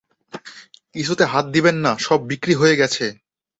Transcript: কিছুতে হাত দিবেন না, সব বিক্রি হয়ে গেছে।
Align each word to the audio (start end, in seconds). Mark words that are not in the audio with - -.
কিছুতে 0.95 1.23
হাত 1.25 1.45
দিবেন 1.55 1.75
না, 1.85 1.91
সব 1.99 2.19
বিক্রি 2.29 2.53
হয়ে 2.53 2.79
গেছে। 2.81 3.05